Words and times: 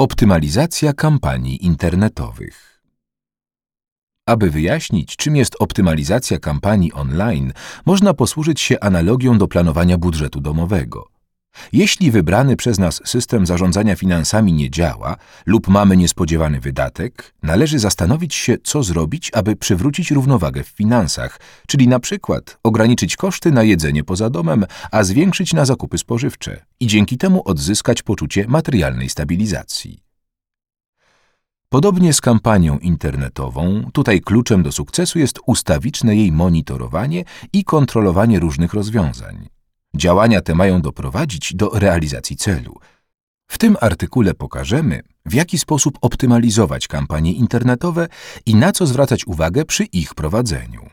Optymalizacja 0.00 0.92
kampanii 0.92 1.64
internetowych. 1.66 2.82
Aby 4.26 4.50
wyjaśnić, 4.50 5.16
czym 5.16 5.36
jest 5.36 5.56
optymalizacja 5.58 6.38
kampanii 6.38 6.92
online, 6.92 7.52
można 7.86 8.14
posłużyć 8.14 8.60
się 8.60 8.80
analogią 8.80 9.38
do 9.38 9.48
planowania 9.48 9.98
budżetu 9.98 10.40
domowego. 10.40 11.17
Jeśli 11.72 12.10
wybrany 12.10 12.56
przez 12.56 12.78
nas 12.78 13.00
system 13.04 13.46
zarządzania 13.46 13.96
finansami 13.96 14.52
nie 14.52 14.70
działa 14.70 15.16
lub 15.46 15.68
mamy 15.68 15.96
niespodziewany 15.96 16.60
wydatek, 16.60 17.34
należy 17.42 17.78
zastanowić 17.78 18.34
się, 18.34 18.56
co 18.64 18.82
zrobić, 18.82 19.30
aby 19.34 19.56
przywrócić 19.56 20.10
równowagę 20.10 20.62
w 20.64 20.68
finansach, 20.68 21.40
czyli 21.66 21.88
na 21.88 22.00
przykład 22.00 22.58
ograniczyć 22.62 23.16
koszty 23.16 23.50
na 23.52 23.62
jedzenie 23.62 24.04
poza 24.04 24.30
domem, 24.30 24.66
a 24.90 25.04
zwiększyć 25.04 25.52
na 25.52 25.64
zakupy 25.64 25.98
spożywcze 25.98 26.64
i 26.80 26.86
dzięki 26.86 27.18
temu 27.18 27.42
odzyskać 27.44 28.02
poczucie 28.02 28.44
materialnej 28.48 29.08
stabilizacji. 29.08 30.08
Podobnie 31.68 32.12
z 32.12 32.20
kampanią 32.20 32.78
internetową, 32.78 33.90
tutaj 33.92 34.20
kluczem 34.20 34.62
do 34.62 34.72
sukcesu 34.72 35.18
jest 35.18 35.38
ustawiczne 35.46 36.16
jej 36.16 36.32
monitorowanie 36.32 37.24
i 37.52 37.64
kontrolowanie 37.64 38.40
różnych 38.40 38.74
rozwiązań. 38.74 39.57
Działania 39.96 40.40
te 40.40 40.54
mają 40.54 40.80
doprowadzić 40.80 41.54
do 41.54 41.68
realizacji 41.68 42.36
celu. 42.36 42.74
W 43.50 43.58
tym 43.58 43.76
artykule 43.80 44.34
pokażemy, 44.34 45.02
w 45.26 45.34
jaki 45.34 45.58
sposób 45.58 45.98
optymalizować 46.00 46.88
kampanie 46.88 47.32
internetowe 47.32 48.08
i 48.46 48.54
na 48.54 48.72
co 48.72 48.86
zwracać 48.86 49.26
uwagę 49.26 49.64
przy 49.64 49.84
ich 49.84 50.14
prowadzeniu. 50.14 50.90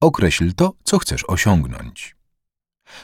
Określ 0.00 0.52
to, 0.54 0.72
co 0.84 0.98
chcesz 0.98 1.24
osiągnąć. 1.28 2.16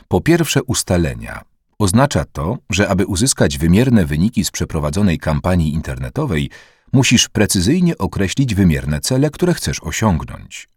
Po 0.09 0.21
pierwsze, 0.21 0.63
ustalenia. 0.63 1.45
Oznacza 1.79 2.25
to, 2.25 2.59
że 2.71 2.89
aby 2.89 3.07
uzyskać 3.07 3.59
wymierne 3.59 4.07
wyniki 4.07 4.45
z 4.45 4.51
przeprowadzonej 4.51 5.19
kampanii 5.19 5.75
internetowej, 5.75 6.51
musisz 6.93 7.29
precyzyjnie 7.29 7.99
określić 7.99 8.55
wymierne 8.55 9.01
cele, 9.01 9.31
które 9.31 9.55
chcesz 9.55 9.81
osiągnąć. 9.83 10.69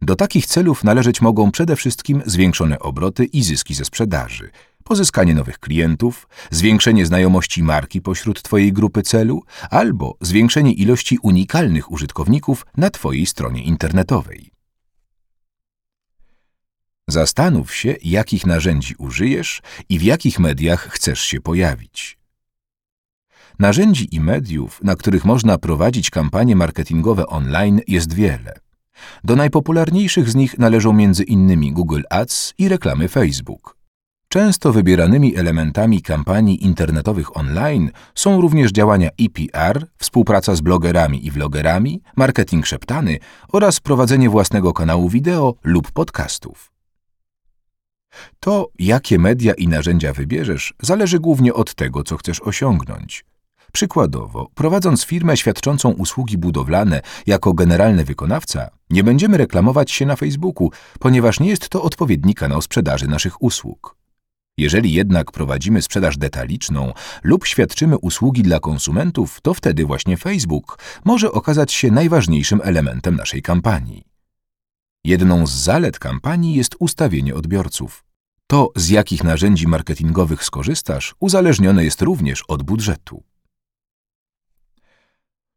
Do 0.00 0.16
takich 0.16 0.46
celów 0.46 0.84
należeć 0.84 1.20
mogą 1.20 1.50
przede 1.50 1.76
wszystkim 1.76 2.22
zwiększone 2.26 2.78
obroty 2.78 3.24
i 3.24 3.42
zyski 3.42 3.74
ze 3.74 3.84
sprzedaży, 3.84 4.50
pozyskanie 4.84 5.34
nowych 5.34 5.58
klientów, 5.58 6.28
zwiększenie 6.50 7.06
znajomości 7.06 7.62
marki 7.62 8.00
pośród 8.00 8.42
Twojej 8.42 8.72
grupy 8.72 9.02
celu 9.02 9.42
albo 9.70 10.16
zwiększenie 10.20 10.72
ilości 10.72 11.18
unikalnych 11.22 11.92
użytkowników 11.92 12.66
na 12.76 12.90
Twojej 12.90 13.26
stronie 13.26 13.62
internetowej. 13.62 14.50
Zastanów 17.08 17.74
się, 17.74 17.96
jakich 18.02 18.46
narzędzi 18.46 18.94
użyjesz 18.98 19.62
i 19.88 19.98
w 19.98 20.02
jakich 20.02 20.38
mediach 20.38 20.88
chcesz 20.90 21.20
się 21.20 21.40
pojawić. 21.40 22.18
Narzędzi 23.58 24.14
i 24.14 24.20
mediów, 24.20 24.80
na 24.82 24.96
których 24.96 25.24
można 25.24 25.58
prowadzić 25.58 26.10
kampanie 26.10 26.56
marketingowe 26.56 27.26
online 27.26 27.80
jest 27.86 28.12
wiele. 28.12 28.67
Do 29.24 29.36
najpopularniejszych 29.36 30.30
z 30.30 30.34
nich 30.34 30.58
należą 30.58 30.90
m.in. 30.90 31.74
Google 31.74 32.02
Ads 32.10 32.54
i 32.58 32.68
reklamy 32.68 33.08
Facebook. 33.08 33.78
Często 34.28 34.72
wybieranymi 34.72 35.36
elementami 35.36 36.02
kampanii 36.02 36.64
internetowych 36.64 37.36
online 37.36 37.90
są 38.14 38.40
również 38.40 38.72
działania 38.72 39.08
EPR, 39.20 39.86
współpraca 39.98 40.54
z 40.54 40.60
blogerami 40.60 41.26
i 41.26 41.30
vlogerami, 41.30 42.02
marketing 42.16 42.66
szeptany 42.66 43.18
oraz 43.52 43.80
prowadzenie 43.80 44.30
własnego 44.30 44.72
kanału 44.72 45.08
wideo 45.08 45.54
lub 45.64 45.92
podcastów. 45.92 46.72
To, 48.40 48.68
jakie 48.78 49.18
media 49.18 49.54
i 49.54 49.68
narzędzia 49.68 50.12
wybierzesz, 50.12 50.74
zależy 50.82 51.18
głównie 51.18 51.54
od 51.54 51.74
tego, 51.74 52.02
co 52.02 52.16
chcesz 52.16 52.40
osiągnąć. 52.40 53.24
Przykładowo, 53.72 54.48
prowadząc 54.54 55.04
firmę 55.04 55.36
świadczącą 55.36 55.90
usługi 55.90 56.38
budowlane 56.38 57.00
jako 57.26 57.52
generalny 57.52 58.04
wykonawca, 58.04 58.70
nie 58.90 59.04
będziemy 59.04 59.36
reklamować 59.36 59.90
się 59.90 60.06
na 60.06 60.16
Facebooku, 60.16 60.70
ponieważ 61.00 61.40
nie 61.40 61.48
jest 61.48 61.68
to 61.68 61.82
odpowiedni 61.82 62.34
kanał 62.34 62.62
sprzedaży 62.62 63.08
naszych 63.08 63.42
usług. 63.42 63.96
Jeżeli 64.58 64.92
jednak 64.92 65.32
prowadzimy 65.32 65.82
sprzedaż 65.82 66.16
detaliczną 66.18 66.92
lub 67.22 67.46
świadczymy 67.46 67.98
usługi 67.98 68.42
dla 68.42 68.60
konsumentów, 68.60 69.40
to 69.40 69.54
wtedy 69.54 69.84
właśnie 69.84 70.16
Facebook 70.16 70.78
może 71.04 71.32
okazać 71.32 71.72
się 71.72 71.90
najważniejszym 71.90 72.60
elementem 72.64 73.16
naszej 73.16 73.42
kampanii. 73.42 74.04
Jedną 75.04 75.46
z 75.46 75.50
zalet 75.52 75.98
kampanii 75.98 76.54
jest 76.54 76.76
ustawienie 76.78 77.34
odbiorców. 77.34 78.04
To, 78.46 78.72
z 78.76 78.88
jakich 78.88 79.24
narzędzi 79.24 79.68
marketingowych 79.68 80.44
skorzystasz, 80.44 81.14
uzależnione 81.20 81.84
jest 81.84 82.02
również 82.02 82.42
od 82.48 82.62
budżetu. 82.62 83.27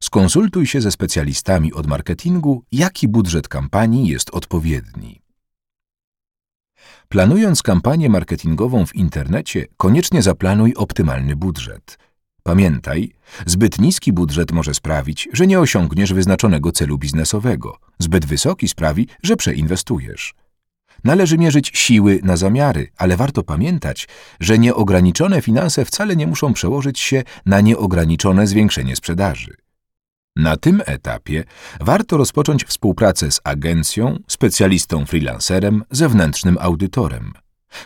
Skonsultuj 0.03 0.67
się 0.67 0.81
ze 0.81 0.91
specjalistami 0.91 1.73
od 1.73 1.87
marketingu, 1.87 2.63
jaki 2.71 3.07
budżet 3.07 3.47
kampanii 3.47 4.07
jest 4.07 4.29
odpowiedni. 4.29 5.21
Planując 7.09 7.63
kampanię 7.63 8.09
marketingową 8.09 8.85
w 8.85 8.95
internecie, 8.95 9.65
koniecznie 9.77 10.21
zaplanuj 10.21 10.73
optymalny 10.75 11.35
budżet. 11.35 11.97
Pamiętaj, 12.43 13.11
zbyt 13.45 13.79
niski 13.79 14.13
budżet 14.13 14.51
może 14.51 14.73
sprawić, 14.73 15.29
że 15.33 15.47
nie 15.47 15.59
osiągniesz 15.59 16.13
wyznaczonego 16.13 16.71
celu 16.71 16.97
biznesowego. 16.97 17.77
Zbyt 17.99 18.25
wysoki 18.25 18.67
sprawi, 18.67 19.07
że 19.23 19.35
przeinwestujesz. 19.35 20.33
Należy 21.03 21.37
mierzyć 21.37 21.71
siły 21.73 22.19
na 22.23 22.37
zamiary, 22.37 22.87
ale 22.97 23.17
warto 23.17 23.43
pamiętać, 23.43 24.07
że 24.39 24.59
nieograniczone 24.59 25.41
finanse 25.41 25.85
wcale 25.85 26.15
nie 26.15 26.27
muszą 26.27 26.53
przełożyć 26.53 26.99
się 26.99 27.23
na 27.45 27.61
nieograniczone 27.61 28.47
zwiększenie 28.47 28.95
sprzedaży. 28.95 29.55
Na 30.35 30.57
tym 30.57 30.81
etapie 30.85 31.43
warto 31.79 32.17
rozpocząć 32.17 32.63
współpracę 32.65 33.31
z 33.31 33.41
agencją, 33.43 34.19
specjalistą 34.27 35.05
freelancerem, 35.05 35.83
zewnętrznym 35.91 36.57
audytorem. 36.61 37.33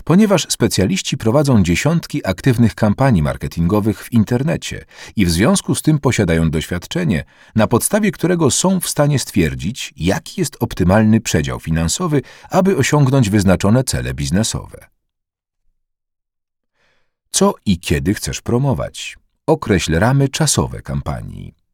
Ponieważ 0.03 0.47
specjaliści 0.49 1.17
prowadzą 1.17 1.63
dziesiątki 1.63 2.27
aktywnych 2.27 2.75
kampanii 2.75 3.21
marketingowych 3.21 4.03
w 4.03 4.13
internecie 4.13 4.85
i 5.15 5.25
w 5.25 5.31
związku 5.31 5.75
z 5.75 5.81
tym 5.81 5.99
posiadają 5.99 6.49
doświadczenie, 6.49 7.23
na 7.55 7.67
podstawie 7.67 8.11
którego 8.11 8.51
są 8.51 8.79
w 8.79 8.89
stanie 8.89 9.19
stwierdzić, 9.19 9.93
jaki 9.97 10.41
jest 10.41 10.57
optymalny 10.59 11.21
przedział 11.21 11.59
finansowy, 11.59 12.21
aby 12.49 12.77
osiągnąć 12.77 13.29
wyznaczone 13.29 13.83
cele 13.83 14.13
biznesowe. 14.13 14.87
Co 17.31 17.53
i 17.65 17.79
kiedy 17.79 18.13
chcesz 18.13 18.41
promować? 18.41 19.17
Określ 19.47 19.93
ramy 19.99 20.29
czasowe 20.29 20.81
kampanii. 20.81 21.64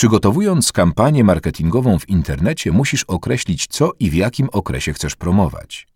Przygotowując 0.00 0.72
kampanię 0.72 1.24
marketingową 1.24 1.98
w 1.98 2.08
internecie, 2.08 2.72
musisz 2.72 3.04
określić, 3.04 3.66
co 3.66 3.92
i 3.98 4.10
w 4.10 4.14
jakim 4.14 4.48
okresie 4.52 4.92
chcesz 4.92 5.16
promować. 5.16 5.88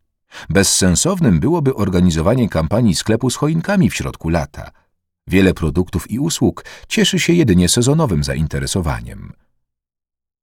Bezsensownym 0.50 1.40
byłoby 1.40 1.74
organizowanie 1.74 2.48
kampanii 2.48 2.94
sklepu 2.94 3.30
z 3.30 3.36
choinkami 3.36 3.90
w 3.90 3.94
środku 3.94 4.28
lata. 4.28 4.70
Wiele 5.26 5.54
produktów 5.54 6.10
i 6.10 6.18
usług 6.18 6.64
cieszy 6.88 7.18
się 7.18 7.32
jedynie 7.32 7.68
sezonowym 7.68 8.24
zainteresowaniem. 8.24 9.32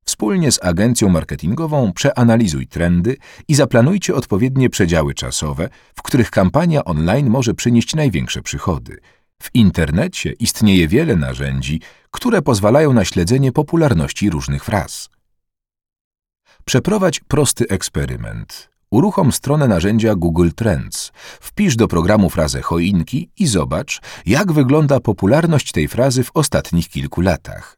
Wspólnie 0.05 0.51
z 0.51 0.63
agencją 0.63 1.09
marketingową 1.09 1.93
przeanalizuj 1.93 2.67
trendy 2.67 3.17
i 3.47 3.55
zaplanujcie 3.55 4.15
odpowiednie 4.15 4.69
przedziały 4.69 5.13
czasowe, 5.13 5.69
w 5.95 6.01
których 6.01 6.31
kampania 6.31 6.85
online 6.85 7.29
może 7.29 7.53
przynieść 7.53 7.95
największe 7.95 8.41
przychody– 8.41 8.99
w 9.41 9.49
internecie 9.53 10.31
istnieje 10.31 10.87
wiele 10.87 11.15
narzędzi, 11.15 11.81
które 12.11 12.41
pozwalają 12.41 12.93
na 12.93 13.05
śledzenie 13.05 13.51
popularności 13.51 14.29
różnych 14.29 14.63
fraz. 14.63 15.09
Przeprowadź 16.65 17.19
prosty 17.19 17.67
eksperyment. 17.67 18.69
Uruchom 18.91 19.31
stronę 19.31 19.67
narzędzia 19.67 20.15
Google 20.15 20.49
Trends, 20.55 21.11
wpisz 21.41 21.75
do 21.75 21.87
programu 21.87 22.29
frazę 22.29 22.61
choinki 22.61 23.29
i 23.37 23.47
zobacz, 23.47 24.01
jak 24.25 24.51
wygląda 24.51 24.99
popularność 24.99 25.71
tej 25.71 25.87
frazy 25.87 26.23
w 26.23 26.31
ostatnich 26.33 26.89
kilku 26.89 27.21
latach. 27.21 27.77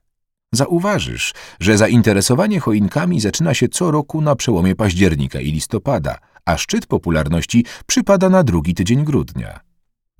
Zauważysz, 0.53 1.33
że 1.59 1.77
zainteresowanie 1.77 2.59
choinkami 2.59 3.19
zaczyna 3.19 3.53
się 3.53 3.67
co 3.67 3.91
roku 3.91 4.21
na 4.21 4.35
przełomie 4.35 4.75
października 4.75 5.39
i 5.39 5.51
listopada, 5.51 6.17
a 6.45 6.57
szczyt 6.57 6.85
popularności 6.85 7.65
przypada 7.87 8.29
na 8.29 8.43
drugi 8.43 8.73
tydzień 8.73 9.03
grudnia. 9.03 9.72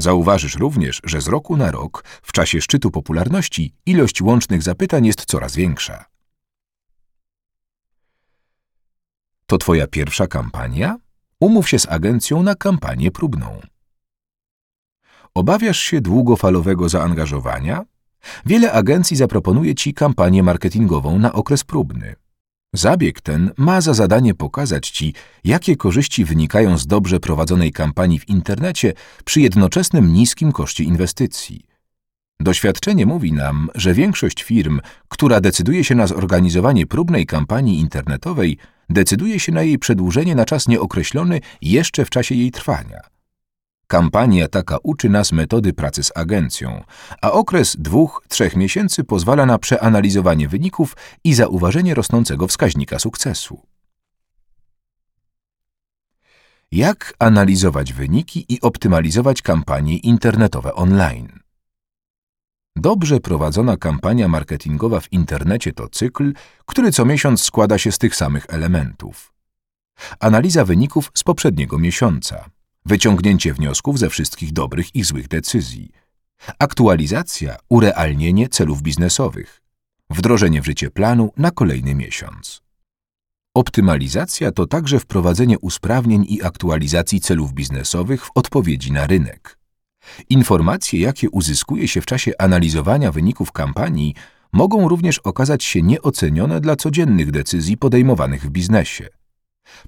Zauważysz 0.04 0.56
również, 0.56 1.02
że 1.04 1.22
z 1.22 1.28
roku 1.28 1.58
na 1.58 1.72
rok, 1.72 2.04
w 2.24 2.32
czasie 2.32 2.62
szczytu 2.62 2.92
popularności, 2.92 3.74
ilość 3.86 4.22
łącznych 4.22 4.64
zapytań 4.64 5.06
jest 5.06 5.26
coraz 5.26 5.56
większa. 5.56 6.06
To 9.46 9.58
Twoja 9.58 9.88
pierwsza 9.88 10.28
kampania? 10.28 10.98
Umów 11.40 11.70
się 11.70 11.80
z 11.80 11.88
agencją 11.90 12.44
na 12.44 12.56
kampanię 12.56 13.12
próbną. 13.12 13.60
Obawiasz 15.36 15.80
się 15.80 16.02
długofalowego 16.02 16.90
zaangażowania? 16.90 17.86
Wiele 18.46 18.72
agencji 18.72 19.18
zaproponuje 19.18 19.76
Ci 19.76 19.94
kampanię 19.94 20.44
marketingową 20.44 21.20
na 21.20 21.34
okres 21.34 21.64
próbny. 21.64 22.16
Zabieg 22.74 23.22
ten 23.22 23.52
ma 23.58 23.82
za 23.82 23.94
zadanie 23.94 24.34
pokazać 24.34 24.90
Ci, 24.90 25.14
jakie 25.44 25.76
korzyści 25.76 26.26
wynikają 26.26 26.78
z 26.78 26.88
dobrze 26.88 27.20
prowadzonej 27.20 27.72
kampanii 27.72 28.20
w 28.20 28.30
internecie 28.30 28.94
przy 29.26 29.42
jednoczesnym 29.42 30.14
niskim 30.14 30.52
koszcie 30.52 30.84
inwestycji. 30.84 31.66
Doświadczenie 32.40 33.06
mówi 33.06 33.34
nam, 33.34 33.70
że 33.76 33.94
większość 33.94 34.44
firm, 34.44 34.80
która 35.08 35.42
decyduje 35.42 35.84
się 35.84 35.96
na 35.96 36.08
zorganizowanie 36.08 36.88
próbnej 36.88 37.26
kampanii 37.26 37.80
internetowej, 37.80 38.58
decyduje 38.90 39.40
się 39.40 39.52
na 39.52 39.62
jej 39.62 39.80
przedłużenie 39.80 40.36
na 40.36 40.46
czas 40.46 40.68
nieokreślony 40.68 41.40
jeszcze 41.62 42.06
w 42.06 42.10
czasie 42.10 42.36
jej 42.36 42.52
trwania. 42.52 43.02
Kampania 43.94 44.48
taka 44.48 44.78
uczy 44.84 45.10
nas 45.10 45.32
metody 45.32 45.74
pracy 45.74 46.04
z 46.04 46.12
agencją, 46.16 46.84
a 47.22 47.32
okres 47.32 47.76
dwóch, 47.80 48.26
trzech 48.28 48.56
miesięcy 48.56 49.04
pozwala 49.04 49.46
na 49.46 49.58
przeanalizowanie 49.58 50.48
wyników 50.48 50.96
i 51.24 51.34
zauważenie 51.34 51.94
rosnącego 51.94 52.48
wskaźnika 52.48 53.00
sukcesu. 53.00 53.62
Jak 56.72 57.14
analizować 57.20 57.94
wyniki 57.94 58.46
i 58.50 58.62
optymalizować 58.62 59.42
kampanie 59.42 59.98
internetowe 59.98 60.74
online? 60.74 61.40
Dobrze 62.76 63.20
prowadzona 63.20 63.78
kampania 63.78 64.28
marketingowa 64.28 65.00
w 65.00 65.14
internecie 65.14 65.74
to 65.74 65.90
cykl, 65.90 66.34
który 66.66 66.92
co 66.92 67.06
miesiąc 67.06 67.42
składa 67.42 67.78
się 67.78 67.92
z 67.92 67.98
tych 67.98 68.16
samych 68.16 68.46
elementów. 68.50 69.34
Analiza 70.20 70.66
wyników 70.66 71.12
z 71.14 71.24
poprzedniego 71.24 71.80
miesiąca, 71.80 72.50
wyciągnięcie 72.86 73.54
wniosków 73.54 74.00
ze 74.00 74.10
wszystkich 74.10 74.54
dobrych 74.54 74.96
i 74.96 75.04
złych 75.04 75.28
decyzji, 75.28 75.92
aktualizacja, 76.60 77.56
urealnienie 77.70 78.50
celów 78.50 78.82
biznesowych, 78.82 79.62
wdrożenie 80.10 80.62
w 80.62 80.66
życie 80.66 80.90
planu 80.90 81.32
na 81.38 81.52
kolejny 81.52 81.96
miesiąc. 81.96 82.64
Optymalizacja 83.56 84.52
to 84.52 84.68
także 84.68 85.00
wprowadzenie 85.00 85.60
usprawnień 85.60 86.26
i 86.30 86.44
aktualizacji 86.44 87.20
celów 87.20 87.54
biznesowych 87.54 88.26
w 88.26 88.32
odpowiedzi 88.36 88.92
na 88.92 89.08
rynek. 89.08 89.58
Informacje, 90.30 91.00
jakie 91.00 91.30
uzyskuje 91.30 91.88
się 91.88 92.02
w 92.02 92.06
czasie 92.06 92.32
analizowania 92.40 93.12
wyników 93.12 93.52
kampanii, 93.52 94.16
mogą 94.54 94.88
również 94.88 95.20
okazać 95.20 95.64
się 95.64 95.82
nieocenione 95.82 96.62
dla 96.62 96.76
codziennych 96.76 97.32
decyzji 97.32 97.78
podejmowanych 97.78 98.42
w 98.46 98.50
biznesie. 98.50 99.10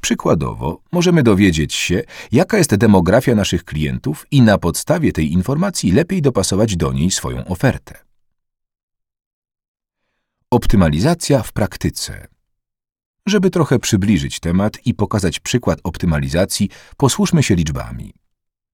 Przykładowo, 0.01 0.81
możemy 0.91 1.23
dowiedzieć 1.23 1.73
się, 1.73 2.01
jaka 2.31 2.57
jest 2.57 2.75
demografia 2.75 3.35
naszych 3.35 3.63
klientów 3.63 4.27
i 4.31 4.41
na 4.41 4.57
podstawie 4.57 5.11
tej 5.11 5.33
informacji 5.33 5.91
lepiej 5.91 6.21
dopasować 6.21 6.77
do 6.77 6.93
niej 6.93 7.11
swoją 7.11 7.45
ofertę. 7.45 8.05
Optymalizacja 10.51 11.43
w 11.43 11.51
praktyce. 11.51 12.27
Żeby 13.25 13.49
trochę 13.49 13.79
przybliżyć 13.79 14.39
temat 14.39 14.85
i 14.85 14.93
pokazać 14.93 15.39
przykład 15.39 15.79
optymalizacji, 15.83 16.69
posłuszmy 16.97 17.43
się 17.43 17.55
liczbami. 17.55 18.13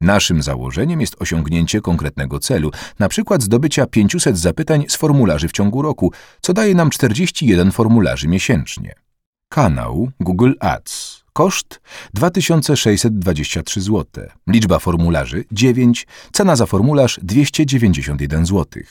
Naszym 0.01 0.41
założeniem 0.41 1.01
jest 1.01 1.15
osiągnięcie 1.19 1.81
konkretnego 1.81 2.39
celu, 2.39 2.71
na 2.99 3.09
przykład 3.09 3.43
zdobycia 3.43 3.85
500 3.85 4.39
zapytań 4.39 4.85
z 4.87 4.95
formularzy 4.95 5.47
w 5.47 5.51
ciągu 5.51 5.81
roku, 5.81 6.11
co 6.41 6.53
daje 6.53 6.75
nam 6.75 6.89
41 6.89 7.71
formularzy 7.71 8.27
miesięcznie. 8.27 8.95
Kanał 9.51 10.11
Google 10.19 10.53
Ads. 10.59 11.23
Koszt 11.33 11.81
2623 12.13 13.81
zł. 13.81 14.05
Liczba 14.47 14.79
formularzy 14.79 15.45
9. 15.51 16.07
Cena 16.33 16.55
za 16.55 16.65
formularz 16.65 17.19
291 17.23 18.45
zł. 18.45 18.83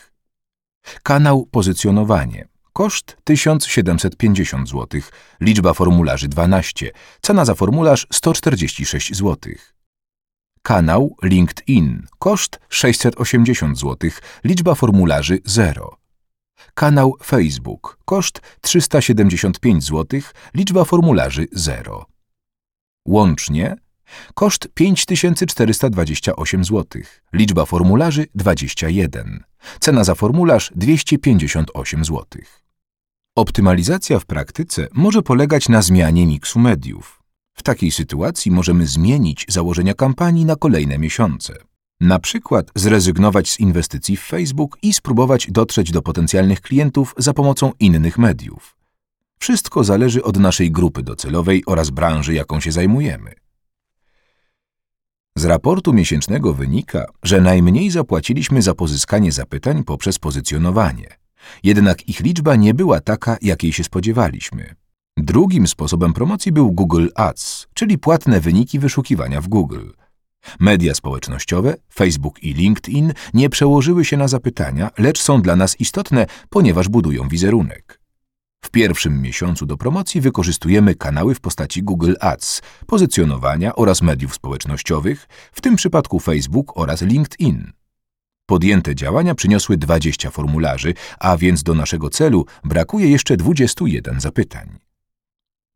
Kanał 1.03 1.47
Pozycjonowanie. 1.51 2.49
Koszt 2.73 3.17
1750 3.25 4.69
zł. 4.69 5.01
Liczba 5.41 5.75
formularzy 5.75 6.29
12. 6.29 6.91
Cena 7.23 7.45
za 7.45 7.55
formularz 7.55 8.07
146 8.13 9.17
zł. 9.17 9.53
Kanał 10.63 11.17
LinkedIn. 11.23 12.07
Koszt 12.19 12.59
680 12.69 13.79
zł. 13.79 14.11
Liczba 14.45 14.75
formularzy 14.75 15.39
0. 15.45 16.00
Kanał 16.75 17.17
Facebook. 17.25 17.99
Koszt 18.05 18.41
375 18.61 19.85
zł. 19.85 20.21
Liczba 20.55 20.85
formularzy 20.85 21.47
0. 21.53 22.07
Łącznie 23.07 23.77
koszt 24.35 24.69
5428 24.75 26.65
zł. 26.65 27.03
Liczba 27.33 27.65
formularzy 27.65 28.27
21. 28.35 29.45
Cena 29.81 30.05
za 30.05 30.15
formularz 30.15 30.73
258 30.75 32.05
zł. 32.05 32.27
Optymalizacja 33.37 34.19
w 34.19 34.27
praktyce 34.27 34.89
może 34.93 35.23
polegać 35.23 35.69
na 35.69 35.83
zmianie 35.83 36.27
miksu 36.27 36.59
mediów. 36.59 37.23
W 37.55 37.63
takiej 37.63 37.91
sytuacji 37.91 38.51
możemy 38.51 38.87
zmienić 38.87 39.47
założenia 39.49 39.95
kampanii 39.95 40.45
na 40.45 40.57
kolejne 40.57 40.99
miesiące. 40.99 41.70
Na 42.01 42.19
przykład 42.19 42.71
zrezygnować 42.75 43.51
z 43.51 43.61
inwestycji 43.61 44.17
w 44.17 44.21
Facebook 44.23 44.79
i 44.83 44.93
spróbować 44.93 45.47
dotrzeć 45.51 45.91
do 45.91 46.03
potencjalnych 46.03 46.61
klientów 46.61 47.15
za 47.19 47.33
pomocą 47.33 47.73
innych 47.81 48.19
mediów. 48.19 48.77
Wszystko 49.39 49.85
zależy 49.85 50.23
od 50.23 50.39
naszej 50.39 50.71
grupy 50.71 51.03
docelowej 51.03 51.63
oraz 51.67 51.91
branży, 51.91 52.35
jaką 52.35 52.61
się 52.61 52.73
zajmujemy. 52.73 53.33
Z 55.37 55.45
raportu 55.45 55.93
miesięcznego 55.93 56.55
wynika, 56.55 57.07
że 57.23 57.41
najmniej 57.41 57.91
zapłaciliśmy 57.91 58.63
za 58.63 58.75
pozyskanie 58.75 59.33
zapytań 59.33 59.85
poprzez 59.85 60.19
pozycjonowanie. 60.19 61.09
Jednak 61.63 62.09
ich 62.09 62.21
liczba 62.21 62.57
nie 62.57 62.75
była 62.75 63.01
taka, 63.01 63.37
jakiej 63.43 63.73
się 63.73 63.85
spodziewaliśmy. 63.85 64.75
Drugim 65.17 65.67
sposobem 65.67 66.13
promocji 66.13 66.53
był 66.53 66.73
Google 66.73 67.09
Ads, 67.15 67.67
czyli 67.75 67.99
płatne 67.99 68.41
wyniki 68.41 68.79
wyszukiwania 68.79 69.41
w 69.41 69.49
Google. 69.49 69.91
Media 70.61 70.95
społecznościowe, 70.95 71.75
Facebook 71.95 72.43
i 72.43 72.55
LinkedIn 72.55 73.13
nie 73.35 73.51
przełożyły 73.51 74.05
się 74.05 74.17
na 74.17 74.29
zapytania, 74.29 74.91
lecz 74.99 75.23
są 75.23 75.43
dla 75.43 75.57
nas 75.57 75.81
istotne, 75.81 76.27
ponieważ 76.51 76.89
budują 76.89 77.29
wizerunek. 77.29 78.01
W 78.65 78.71
pierwszym 78.71 79.23
miesiącu 79.23 79.67
do 79.67 79.77
promocji 79.77 80.21
wykorzystujemy 80.21 80.95
kanały 80.95 81.35
w 81.35 81.41
postaci 81.41 81.83
Google 81.83 82.15
Ads, 82.21 82.63
pozycjonowania 82.87 83.75
oraz 83.77 84.03
mediów 84.03 84.35
społecznościowych, 84.35 85.29
w 85.53 85.61
tym 85.61 85.77
przypadku 85.77 86.21
Facebook 86.21 86.73
oraz 86.75 87.03
LinkedIn. 87.03 87.73
Podjęte 88.47 88.95
działania 88.95 89.35
przyniosły 89.35 89.77
20 89.77 90.31
formularzy, 90.31 90.95
a 91.19 91.37
więc 91.37 91.63
do 91.63 91.75
naszego 91.75 92.11
celu 92.11 92.47
brakuje 92.65 93.11
jeszcze 93.11 93.37
21 93.37 94.21
zapytań. 94.21 94.90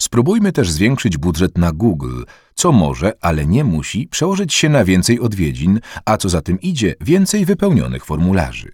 Spróbujmy 0.05 0.53
też 0.53 0.71
zwiększyć 0.71 1.17
budżet 1.17 1.59
na 1.59 1.73
Google, 1.73 2.23
co 2.55 2.73
może, 2.73 3.13
ale 3.21 3.47
nie 3.47 3.65
musi, 3.65 4.09
przełożyć 4.09 4.55
się 4.55 4.69
na 4.69 4.85
więcej 4.85 5.21
odwiedzin, 5.21 5.81
a 6.05 6.17
co 6.17 6.29
za 6.29 6.43
tym 6.43 6.61
idzie, 6.61 6.95
więcej 7.01 7.45
wypełnionych 7.45 8.05
formularzy. 8.05 8.73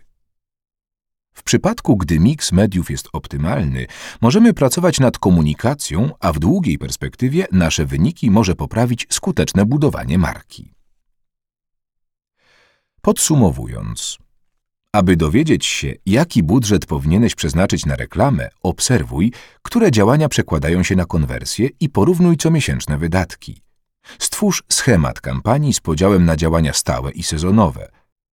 W 1.33 1.43
przypadku, 1.43 1.97
gdy 1.97 2.19
miks 2.21 2.53
mediów 2.53 2.91
jest 2.91 3.09
optymalny, 3.13 3.87
możemy 4.21 4.55
pracować 4.55 5.01
nad 5.01 5.19
komunikacją, 5.19 6.11
a 6.21 6.33
w 6.33 6.39
długiej 6.39 6.79
perspektywie 6.79 7.47
nasze 7.53 7.87
wyniki 7.87 8.31
może 8.31 8.55
poprawić 8.55 9.07
skuteczne 9.11 9.67
budowanie 9.67 10.19
marki. 10.19 10.75
Podsumowując, 13.03 14.19
aby 14.93 15.17
dowiedzieć 15.17 15.67
się, 15.67 15.95
jaki 16.07 16.43
budżet 16.43 16.87
powinieneś 16.87 17.35
przeznaczyć 17.35 17.87
na 17.87 17.97
reklamę, 17.97 18.49
obserwuj, 18.63 19.33
które 19.63 19.91
działania 19.91 20.29
przekładają 20.29 20.83
się 20.83 20.97
na 20.97 21.05
konwersję 21.05 21.69
i 21.81 21.89
porównuj 21.89 22.37
comiesięczne 22.37 22.99
wydatki. 22.99 23.63
Stwórz 24.19 24.63
schemat 24.69 25.21
kampanii 25.21 25.73
z 25.73 25.81
podziałem 25.81 26.25
na 26.25 26.37
działania 26.37 26.73
stałe 26.73 27.11
i 27.11 27.23
sezonowe. 27.23 27.91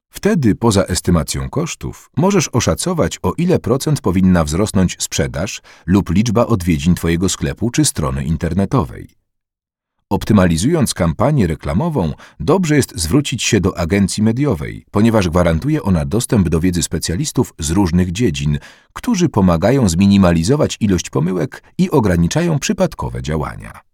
Wtedy, 0.10 0.56
poza 0.56 0.84
estymacją 0.84 1.50
kosztów, 1.50 2.10
możesz 2.18 2.48
oszacować, 2.48 3.20
o 3.24 3.34
ile 3.38 3.60
procent 3.60 4.02
powinna 4.02 4.44
wzrosnąć 4.44 4.96
sprzedaż 5.00 5.62
lub 5.86 6.10
liczba 6.10 6.46
odwiedzin 6.46 6.96
Twojego 6.96 7.30
sklepu 7.30 7.70
czy 7.70 7.86
strony 7.86 8.24
internetowej. 8.24 9.17
Optymalizując 10.10 10.94
kampanię 10.94 11.48
reklamową, 11.48 12.14
dobrze 12.40 12.76
jest 12.76 13.00
zwrócić 13.00 13.44
się 13.44 13.60
do 13.60 13.78
agencji 13.78 14.24
mediowej, 14.24 14.86
ponieważ 14.92 15.30
gwarantuje 15.30 15.84
ona 15.84 16.06
dostęp 16.06 16.50
do 16.50 16.60
wiedzy 16.60 16.84
specjalistów 16.84 17.54
z 17.60 17.72
różnych 17.72 18.12
dziedzin, 18.12 18.60
którzy 18.94 19.30
pomagają 19.30 19.90
zminimalizować 19.90 20.78
ilość 20.80 21.10
pomyłek 21.10 21.64
i 21.78 21.92
ograniczają 21.92 22.60
przypadkowe 22.60 23.22
działania. 23.22 23.87